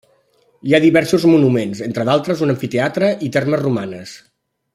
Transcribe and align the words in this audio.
Hi 0.69 0.73
ha 0.73 0.79
diversos 0.85 1.27
monuments, 1.31 1.83
entre 1.89 2.07
d'altres 2.09 2.41
un 2.47 2.55
amfiteatre 2.55 3.11
i 3.29 3.31
termes 3.37 3.63
romanes. 3.67 4.17